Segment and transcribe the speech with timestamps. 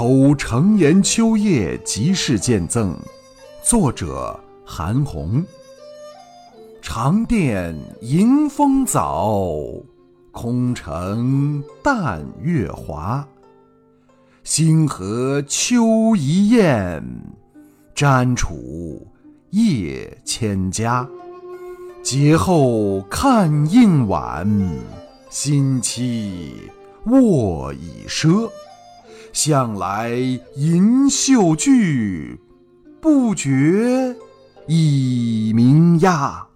[0.00, 2.96] 抽承言秋夜即事见赠，
[3.64, 5.44] 作者韩红。
[6.80, 9.34] 长殿迎风早，
[10.30, 13.26] 空城淡月华。
[14.44, 17.02] 星河秋一雁，
[17.92, 19.04] 占处
[19.50, 21.04] 夜千家。
[22.04, 24.48] 节后看应晚，
[25.28, 26.54] 新期
[27.06, 28.48] 卧已奢。
[29.32, 30.10] 向来
[30.56, 32.40] 吟秀句，
[33.00, 34.16] 不觉
[34.66, 36.47] 已鸣鸦。